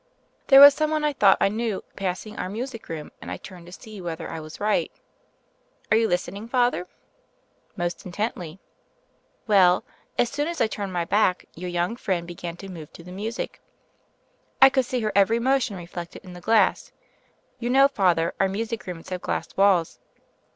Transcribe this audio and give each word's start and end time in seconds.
There 0.47 0.59
was 0.59 0.73
some 0.73 0.89
one 0.89 1.03
I 1.03 1.13
thought 1.13 1.37
I 1.39 1.47
knew 1.47 1.83
passing 1.95 2.35
our 2.35 2.49
music 2.49 2.89
room, 2.89 3.11
and 3.21 3.29
I 3.29 3.37
turned 3.37 3.67
to 3.67 3.71
see 3.71 4.01
whether 4.01 4.27
I 4.27 4.39
was 4.39 4.59
right. 4.59 4.91
Are 5.91 5.97
you 5.97 6.07
listening. 6.07 6.47
Father?" 6.47 6.87
"Most 7.75 8.03
intently." 8.03 8.57
"Well, 9.45 9.83
as 10.17 10.31
soon 10.31 10.47
as 10.47 10.59
I 10.59 10.65
turned 10.65 10.91
my 10.91 11.05
back, 11.05 11.45
your 11.53 11.69
young 11.69 11.95
friend 11.97 12.25
began 12.25 12.57
to 12.57 12.67
move 12.67 12.91
to 12.93 13.03
the 13.03 13.11
music. 13.11 13.61
I 14.59 14.69
could 14.71 14.85
see 14.85 15.01
her 15.01 15.11
every 15.13 15.37
motion 15.37 15.77
reflected 15.77 16.25
in 16.25 16.33
the 16.33 16.41
glass. 16.41 16.91
You 17.59 17.69
know, 17.69 17.87
Father, 17.87 18.33
our 18.39 18.49
music 18.49 18.87
rooms 18.87 19.09
have 19.09 19.21
glass 19.21 19.55
walls. 19.55 19.99